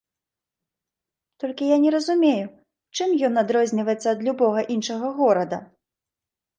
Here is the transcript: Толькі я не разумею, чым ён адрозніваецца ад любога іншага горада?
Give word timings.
Толькі 1.43 1.67
я 1.73 1.77
не 1.83 1.91
разумею, 1.97 2.47
чым 2.97 3.09
ён 3.31 3.45
адрозніваецца 3.45 4.07
ад 4.17 4.27
любога 4.31 4.69
іншага 4.77 5.17
горада? 5.23 5.57